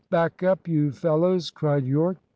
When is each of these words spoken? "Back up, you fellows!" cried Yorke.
"Back 0.09 0.41
up, 0.41 0.67
you 0.67 0.91
fellows!" 0.91 1.51
cried 1.51 1.85
Yorke. 1.85 2.17